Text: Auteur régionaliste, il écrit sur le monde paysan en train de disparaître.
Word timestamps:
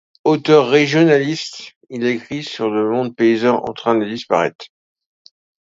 Auteur 0.23 0.69
régionaliste, 0.69 1.73
il 1.91 2.07
écrit 2.07 2.43
sur 2.43 2.71
le 2.71 2.89
monde 2.89 3.15
paysan 3.15 3.59
en 3.59 3.71
train 3.71 3.93
de 3.95 4.03
disparaître. 4.09 4.65